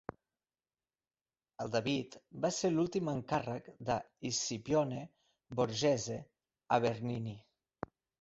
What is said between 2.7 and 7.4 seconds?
l'últim encàrrec de Scipione Borghese a Bernini.